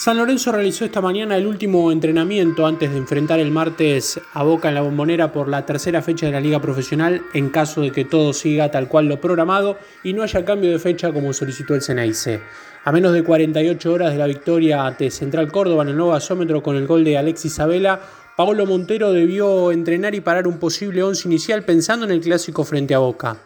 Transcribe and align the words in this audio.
San 0.00 0.16
Lorenzo 0.16 0.50
realizó 0.50 0.86
esta 0.86 1.02
mañana 1.02 1.36
el 1.36 1.46
último 1.46 1.92
entrenamiento 1.92 2.64
antes 2.64 2.90
de 2.90 2.96
enfrentar 2.96 3.38
el 3.38 3.50
martes 3.50 4.18
a 4.32 4.42
Boca 4.42 4.70
en 4.70 4.74
la 4.74 4.80
bombonera 4.80 5.30
por 5.30 5.46
la 5.46 5.66
tercera 5.66 6.00
fecha 6.00 6.24
de 6.24 6.32
la 6.32 6.40
Liga 6.40 6.58
Profesional 6.58 7.20
en 7.34 7.50
caso 7.50 7.82
de 7.82 7.90
que 7.90 8.06
todo 8.06 8.32
siga 8.32 8.70
tal 8.70 8.88
cual 8.88 9.08
lo 9.08 9.20
programado 9.20 9.76
y 10.02 10.14
no 10.14 10.22
haya 10.22 10.42
cambio 10.42 10.70
de 10.70 10.78
fecha 10.78 11.12
como 11.12 11.34
solicitó 11.34 11.74
el 11.74 11.82
Ceneice. 11.82 12.40
A 12.82 12.92
menos 12.92 13.12
de 13.12 13.22
48 13.22 13.92
horas 13.92 14.12
de 14.12 14.18
la 14.18 14.26
victoria 14.26 14.86
ante 14.86 15.10
Central 15.10 15.52
Córdoba 15.52 15.82
en 15.82 15.90
el 15.90 15.96
nuevo 15.98 16.14
asómetro 16.14 16.62
con 16.62 16.76
el 16.76 16.86
gol 16.86 17.04
de 17.04 17.18
Alexis 17.18 17.52
Sabela, 17.52 18.00
Paolo 18.38 18.64
Montero 18.64 19.12
debió 19.12 19.70
entrenar 19.70 20.14
y 20.14 20.22
parar 20.22 20.48
un 20.48 20.58
posible 20.58 21.02
once 21.02 21.28
inicial 21.28 21.62
pensando 21.62 22.06
en 22.06 22.12
el 22.12 22.22
clásico 22.22 22.64
frente 22.64 22.94
a 22.94 23.00
Boca. 23.00 23.36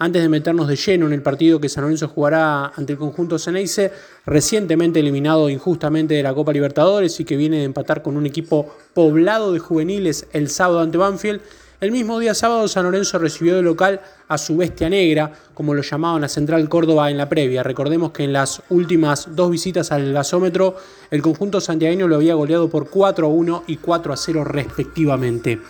Antes 0.00 0.22
de 0.22 0.28
meternos 0.28 0.68
de 0.68 0.76
lleno 0.76 1.06
en 1.06 1.12
el 1.12 1.22
partido 1.22 1.60
que 1.60 1.68
San 1.68 1.82
Lorenzo 1.82 2.06
jugará 2.06 2.66
ante 2.66 2.92
el 2.92 2.98
conjunto 3.00 3.36
Ceneice, 3.36 3.90
recientemente 4.26 5.00
eliminado 5.00 5.50
injustamente 5.50 6.14
de 6.14 6.22
la 6.22 6.32
Copa 6.32 6.52
Libertadores 6.52 7.18
y 7.18 7.24
que 7.24 7.36
viene 7.36 7.58
de 7.58 7.64
empatar 7.64 8.00
con 8.00 8.16
un 8.16 8.24
equipo 8.24 8.76
poblado 8.94 9.52
de 9.52 9.58
juveniles 9.58 10.28
el 10.32 10.50
sábado 10.50 10.80
ante 10.80 10.98
Banfield, 10.98 11.40
el 11.80 11.90
mismo 11.90 12.20
día 12.20 12.34
sábado 12.34 12.68
San 12.68 12.84
Lorenzo 12.84 13.18
recibió 13.18 13.56
de 13.56 13.62
local 13.62 14.00
a 14.28 14.38
su 14.38 14.56
bestia 14.56 14.88
negra, 14.88 15.32
como 15.52 15.74
lo 15.74 15.82
llamaban 15.82 16.22
a 16.22 16.28
Central 16.28 16.68
Córdoba 16.68 17.10
en 17.10 17.16
la 17.16 17.28
previa. 17.28 17.64
Recordemos 17.64 18.12
que 18.12 18.22
en 18.22 18.32
las 18.32 18.62
últimas 18.68 19.34
dos 19.34 19.50
visitas 19.50 19.90
al 19.90 20.12
gasómetro, 20.12 20.76
el 21.10 21.22
conjunto 21.22 21.60
santiagueño 21.60 22.06
lo 22.06 22.16
había 22.16 22.34
goleado 22.34 22.70
por 22.70 22.88
4 22.88 23.26
a 23.26 23.30
1 23.30 23.64
y 23.66 23.76
4 23.78 24.12
a 24.12 24.16
0 24.16 24.44
respectivamente. 24.44 25.60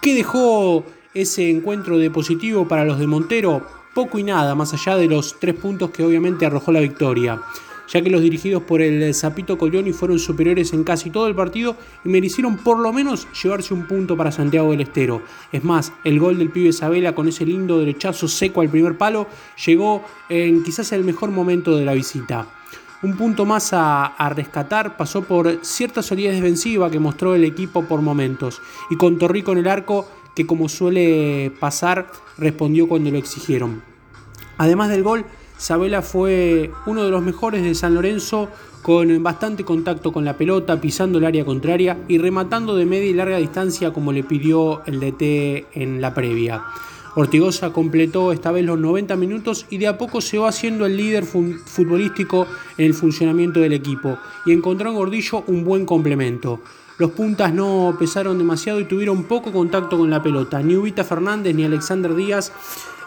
¿Qué 0.00 0.14
dejó 0.14 0.84
ese 1.20 1.50
encuentro 1.50 1.98
de 1.98 2.10
positivo 2.10 2.68
para 2.68 2.84
los 2.84 2.98
de 2.98 3.08
Montero, 3.08 3.66
poco 3.92 4.20
y 4.20 4.22
nada, 4.22 4.54
más 4.54 4.72
allá 4.72 4.96
de 4.96 5.08
los 5.08 5.40
tres 5.40 5.56
puntos 5.56 5.90
que 5.90 6.04
obviamente 6.04 6.46
arrojó 6.46 6.70
la 6.70 6.78
victoria, 6.78 7.42
ya 7.88 8.00
que 8.00 8.10
los 8.10 8.22
dirigidos 8.22 8.62
por 8.62 8.80
el 8.82 9.12
Zapito 9.14 9.58
Colioni 9.58 9.92
fueron 9.92 10.20
superiores 10.20 10.72
en 10.72 10.84
casi 10.84 11.10
todo 11.10 11.26
el 11.26 11.34
partido 11.34 11.76
y 12.04 12.08
merecieron 12.08 12.58
por 12.58 12.78
lo 12.78 12.92
menos 12.92 13.26
llevarse 13.42 13.74
un 13.74 13.88
punto 13.88 14.16
para 14.16 14.30
Santiago 14.30 14.70
del 14.70 14.82
Estero. 14.82 15.22
Es 15.50 15.64
más, 15.64 15.92
el 16.04 16.20
gol 16.20 16.38
del 16.38 16.50
pibe 16.50 16.68
Isabela 16.68 17.16
con 17.16 17.26
ese 17.26 17.44
lindo 17.44 17.80
derechazo 17.80 18.28
seco 18.28 18.60
al 18.60 18.68
primer 18.68 18.96
palo 18.96 19.26
llegó 19.66 20.04
en 20.28 20.62
quizás 20.62 20.92
el 20.92 21.02
mejor 21.02 21.30
momento 21.30 21.76
de 21.76 21.84
la 21.84 21.94
visita. 21.94 22.46
Un 23.00 23.16
punto 23.16 23.44
más 23.44 23.72
a, 23.72 24.06
a, 24.06 24.28
rescatar 24.28 24.96
pasó 24.96 25.22
por 25.22 25.64
cierta 25.64 26.02
solidez 26.02 26.34
defensiva 26.34 26.90
que 26.90 26.98
mostró 26.98 27.36
el 27.36 27.44
equipo 27.44 27.84
por 27.84 28.02
momentos 28.02 28.60
y 28.90 28.96
con 28.96 29.18
Torrico 29.18 29.52
en 29.52 29.58
el 29.58 29.68
arco 29.68 30.08
que 30.34 30.46
como 30.46 30.68
suele 30.68 31.52
pasar 31.58 32.10
respondió 32.36 32.88
cuando 32.88 33.10
lo 33.10 33.18
exigieron. 33.18 33.82
Además 34.56 34.90
del 34.90 35.02
gol, 35.02 35.24
Sabela 35.56 36.02
fue 36.02 36.70
uno 36.86 37.04
de 37.04 37.10
los 37.10 37.22
mejores 37.22 37.62
de 37.64 37.74
San 37.74 37.94
Lorenzo 37.94 38.48
con 38.82 39.22
bastante 39.22 39.64
contacto 39.64 40.12
con 40.12 40.24
la 40.24 40.36
pelota, 40.36 40.80
pisando 40.80 41.18
el 41.18 41.24
área 41.24 41.44
contraria 41.44 41.98
y 42.06 42.18
rematando 42.18 42.76
de 42.76 42.86
media 42.86 43.10
y 43.10 43.12
larga 43.12 43.38
distancia 43.38 43.92
como 43.92 44.12
le 44.12 44.22
pidió 44.22 44.84
el 44.86 45.00
DT 45.00 45.66
en 45.74 46.00
la 46.00 46.14
previa. 46.14 46.64
Ortigosa 47.16 47.72
completó 47.72 48.30
esta 48.30 48.52
vez 48.52 48.64
los 48.64 48.78
90 48.78 49.16
minutos 49.16 49.66
y 49.70 49.78
de 49.78 49.88
a 49.88 49.98
poco 49.98 50.20
se 50.20 50.38
va 50.38 50.50
haciendo 50.50 50.86
el 50.86 50.96
líder 50.96 51.24
futbolístico 51.24 52.46
en 52.76 52.86
el 52.86 52.94
funcionamiento 52.94 53.58
del 53.58 53.72
equipo 53.72 54.18
y 54.46 54.52
encontró 54.52 54.90
en 54.90 54.96
Gordillo 54.96 55.42
un 55.48 55.64
buen 55.64 55.84
complemento. 55.84 56.60
Los 56.98 57.12
puntas 57.12 57.54
no 57.54 57.94
pesaron 57.96 58.38
demasiado 58.38 58.80
y 58.80 58.84
tuvieron 58.84 59.22
poco 59.22 59.52
contacto 59.52 59.96
con 59.96 60.10
la 60.10 60.20
pelota. 60.20 60.60
Ni 60.60 60.74
Ubita 60.74 61.04
Fernández 61.04 61.54
ni 61.54 61.64
Alexander 61.64 62.12
Díaz 62.12 62.52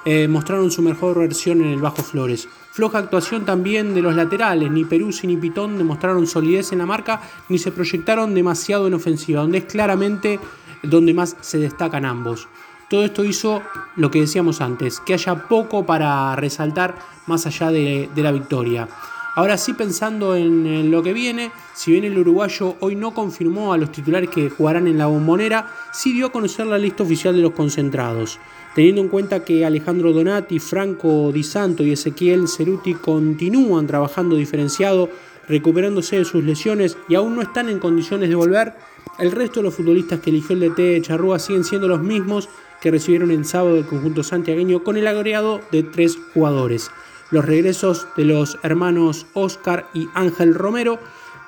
eh, 0.06 0.30
mostraron 0.30 0.72
su 0.72 0.82
mejor 0.82 1.20
versión 1.20 1.60
en 1.60 1.68
el 1.68 1.82
Bajo 1.82 2.02
Flores. 2.02 2.48
Floja 2.72 3.00
actuación 3.00 3.44
también 3.44 3.94
de 3.94 4.02
los 4.02 4.16
laterales, 4.16 4.72
ni 4.72 4.86
Peruzzi 4.86 5.28
ni 5.28 5.36
Pitón 5.36 5.78
demostraron 5.78 6.26
solidez 6.26 6.72
en 6.72 6.78
la 6.78 6.86
marca, 6.86 7.22
ni 7.50 7.58
se 7.58 7.74
proyectaron 7.74 8.34
demasiado 8.34 8.88
en 8.88 8.94
ofensiva, 8.94 9.42
donde 9.42 9.58
es 9.58 9.66
claramente 9.66 10.40
donde 10.84 11.14
más 11.14 11.36
se 11.42 11.58
destacan 11.58 12.06
ambos. 12.06 12.48
Todo 12.90 13.04
esto 13.04 13.26
hizo 13.26 13.62
lo 13.98 14.10
que 14.10 14.22
decíamos 14.22 14.62
antes, 14.62 15.02
que 15.02 15.16
haya 15.16 15.50
poco 15.50 15.86
para 15.86 16.34
resaltar 16.38 16.96
más 17.28 17.46
allá 17.46 17.72
de 17.72 18.10
la 18.16 18.32
victoria. 18.32 18.88
Ahora 19.34 19.58
sí, 19.58 19.72
pensando 19.72 20.36
en, 20.36 20.92
lo 20.92 21.02
que 21.02 21.14
viene, 21.14 21.54
si 21.74 21.92
bien 21.92 22.04
el 22.04 22.18
uruguayo 22.18 22.76
hoy 22.82 22.98
no 22.98 23.14
confirmó 23.14 23.72
a 23.72 23.78
los 23.78 23.90
titulares 23.90 24.30
que 24.30 24.50
jugarán 24.50 24.88
en 24.88 24.98
la 24.98 25.06
bombonera, 25.06 25.72
sí 25.94 26.12
dio 26.12 26.26
a 26.26 26.32
conocer 26.34 26.68
la 26.68 26.78
lista 26.78 27.04
oficial 27.04 27.34
de 27.34 27.42
los 27.42 27.54
concentrados. 27.54 28.40
Teniendo 28.76 29.00
en 29.00 29.08
cuenta 29.08 29.46
que 29.46 29.66
Alejandro 29.66 30.12
Donati, 30.12 30.60
Franco 30.60 31.32
Di 31.32 31.44
Santo 31.44 31.82
y 31.84 31.94
Ezequiel 31.94 32.50
Ceruti 32.50 32.94
continúan 32.94 33.88
trabajando 33.88 34.36
diferenciado, 34.36 35.10
recuperándose 35.48 36.18
de 36.18 36.26
sus 36.26 36.44
lesiones 36.44 36.98
y 37.08 37.16
aún 37.16 37.36
no 37.36 37.42
están 37.42 37.70
en 37.70 37.80
condiciones 37.80 38.28
de 38.28 38.36
volver, 38.36 38.74
el 39.18 39.32
resto 39.32 39.62
de 39.62 39.64
los 39.64 39.76
futbolistas 39.76 40.20
que 40.20 40.30
eligió 40.30 40.58
el 40.58 40.60
DT 40.60 41.02
Charrúa 41.04 41.40
siguen 41.40 41.64
siendo 41.64 41.88
los 41.88 42.02
mismos 42.02 42.50
que 42.82 42.92
recibieron 42.92 43.32
el 43.32 43.46
sábado 43.46 43.76
del 43.76 43.86
conjunto 43.86 44.24
santiagueño 44.24 44.84
con 44.84 44.98
el 44.98 45.08
agregado 45.08 45.62
de 45.72 45.84
tres 45.84 46.18
jugadores 46.34 46.92
los 47.32 47.46
regresos 47.46 48.08
de 48.16 48.26
los 48.26 48.58
hermanos 48.64 49.26
Oscar 49.34 49.88
y 49.94 50.08
Ángel 50.14 50.54
Romero, 50.54 51.00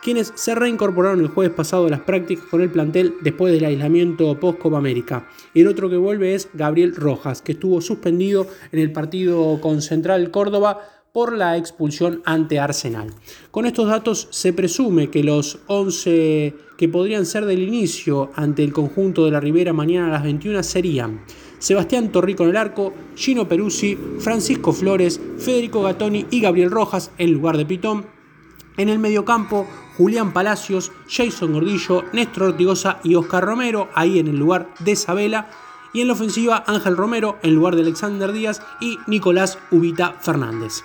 quienes 0.02 0.34
se 0.36 0.56
reincorporaron 0.56 1.22
el 1.22 1.28
jueves 1.28 1.54
pasado 1.54 1.88
a 1.88 1.90
las 1.90 2.02
prácticas 2.02 2.46
con 2.46 2.62
el 2.62 2.70
plantel 2.70 3.16
después 3.22 3.54
del 3.54 3.66
aislamiento 3.66 4.38
post-Copa 4.40 4.78
América. 4.78 5.28
Y 5.54 5.62
el 5.62 5.68
otro 5.68 5.90
que 5.90 5.98
vuelve 5.98 6.36
es 6.36 6.50
Gabriel 6.54 6.96
Rojas, 6.96 7.42
que 7.42 7.54
estuvo 7.54 7.80
suspendido 7.82 8.48
en 8.72 8.80
el 8.80 8.92
partido 8.92 9.60
con 9.62 9.82
Central 9.82 10.32
Córdoba 10.32 10.82
por 11.14 11.38
la 11.38 11.58
expulsión 11.58 12.22
ante 12.26 12.60
Arsenal. 12.60 13.14
Con 13.52 13.66
estos 13.66 13.88
datos 13.88 14.28
se 14.32 14.52
presume 14.52 15.10
que 15.10 15.24
los 15.24 15.60
11 15.68 16.56
que 16.76 16.90
podrían 16.90 17.26
ser 17.26 17.46
del 17.46 17.62
inicio 17.62 18.32
ante 18.36 18.64
el 18.64 18.74
conjunto 18.74 19.24
de 19.24 19.32
la 19.32 19.40
Ribera 19.40 19.74
mañana 19.74 20.08
a 20.08 20.12
las 20.12 20.24
21 20.24 20.64
serían 20.64 21.22
Sebastián 21.64 22.12
Torrico 22.12 22.44
en 22.44 22.50
el 22.50 22.58
arco, 22.58 22.94
Gino 23.16 23.48
Peruzzi, 23.48 23.98
Francisco 24.20 24.74
Flores, 24.74 25.22
Federico 25.38 25.82
Gattoni 25.82 26.26
y 26.30 26.42
Gabriel 26.42 26.70
Rojas 26.70 27.10
en 27.18 27.32
lugar 27.32 27.56
de 27.56 27.66
Pitón. 27.66 28.06
En 28.76 28.90
el 28.90 29.00
mediocampo, 29.00 29.66
Julián 29.98 30.34
Palacios, 30.34 30.92
Jason 31.08 31.54
Gordillo, 31.54 32.04
Néstor 32.12 32.44
Ortigosa 32.44 33.00
y 33.02 33.16
Oscar 33.16 33.46
Romero, 33.46 33.88
ahí 33.96 34.20
en 34.20 34.28
el 34.28 34.38
lugar 34.38 34.74
de 34.80 34.92
Isabela. 34.92 35.52
Y 35.94 36.02
en 36.02 36.08
la 36.08 36.14
ofensiva, 36.14 36.66
Ángel 36.68 36.98
Romero 36.98 37.38
en 37.44 37.56
lugar 37.56 37.78
de 37.78 37.84
Alexander 37.84 38.34
Díaz 38.34 38.62
y 38.82 38.98
Nicolás 39.08 39.58
Ubita 39.72 40.18
Fernández. 40.20 40.84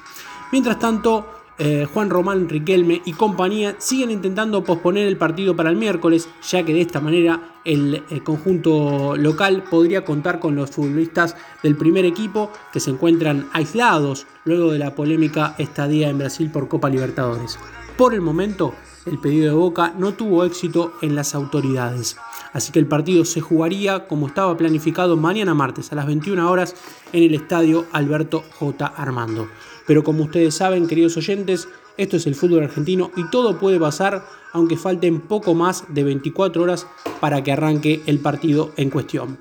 Mientras 0.52 0.78
tanto, 0.78 1.26
eh, 1.58 1.86
Juan 1.92 2.08
Román 2.08 2.48
Riquelme 2.48 3.02
y 3.04 3.12
compañía 3.12 3.74
siguen 3.78 4.12
intentando 4.12 4.62
posponer 4.62 5.08
el 5.08 5.16
partido 5.16 5.56
para 5.56 5.70
el 5.70 5.76
miércoles, 5.76 6.28
ya 6.48 6.62
que 6.64 6.72
de 6.72 6.82
esta 6.82 7.00
manera 7.00 7.56
el, 7.64 8.04
el, 8.10 8.22
conjunto 8.22 9.16
local 9.16 9.64
podría 9.68 10.04
contar 10.04 10.38
con 10.38 10.54
los 10.54 10.70
futbolistas 10.70 11.36
del 11.62 11.76
primer 11.76 12.04
equipo 12.04 12.50
que 12.72 12.80
se 12.80 12.90
encuentran 12.90 13.48
aislados 13.52 14.26
luego 14.44 14.70
de 14.70 14.78
la 14.78 14.94
polémica 14.94 15.56
estadía 15.58 16.08
en 16.08 16.18
Brasil 16.18 16.50
por 16.50 16.68
Copa 16.68 16.88
Libertadores. 16.90 17.58
Por 17.96 18.14
el 18.14 18.20
momento, 18.20 18.74
el 19.06 19.18
pedido 19.18 19.46
de 19.46 19.58
Boca 19.58 19.94
no 19.98 20.12
tuvo 20.12 20.44
éxito 20.44 20.92
en 21.02 21.16
las 21.16 21.34
autoridades. 21.34 22.16
Así 22.52 22.72
que 22.72 22.78
el 22.78 22.86
partido 22.86 23.24
se 23.24 23.40
jugaría 23.40 24.06
como 24.06 24.26
estaba 24.26 24.56
planificado 24.56 25.16
mañana 25.16 25.54
martes 25.54 25.92
a 25.92 25.96
las 25.96 26.06
21 26.06 26.50
horas 26.50 26.74
en 27.12 27.22
el 27.22 27.34
estadio 27.34 27.86
Alberto 27.92 28.44
J. 28.58 28.86
Armando. 28.86 29.48
Pero 29.86 30.04
como 30.04 30.24
ustedes 30.24 30.54
saben, 30.54 30.86
queridos 30.86 31.16
oyentes, 31.16 31.68
esto 31.96 32.16
es 32.16 32.26
el 32.26 32.34
fútbol 32.34 32.64
argentino 32.64 33.10
y 33.16 33.28
todo 33.30 33.58
puede 33.58 33.78
pasar 33.78 34.24
aunque 34.52 34.76
falten 34.76 35.20
poco 35.20 35.54
más 35.54 35.84
de 35.88 36.04
24 36.04 36.62
horas 36.62 36.86
para 37.20 37.42
que 37.42 37.52
arranque 37.52 38.02
el 38.06 38.20
partido 38.20 38.72
en 38.76 38.90
cuestión. 38.90 39.38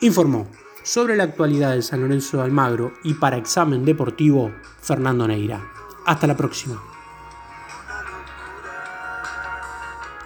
Informó 0.00 0.48
sobre 0.82 1.16
la 1.16 1.24
actualidad 1.24 1.70
del 1.70 1.82
San 1.82 2.02
Lorenzo 2.02 2.36
de 2.36 2.42
Almagro 2.42 2.92
y 3.04 3.14
para 3.14 3.38
examen 3.38 3.84
deportivo, 3.84 4.52
Fernando 4.80 5.26
Neira. 5.26 5.64
Hasta 6.04 6.26
la 6.26 6.36
próxima. 6.36 6.93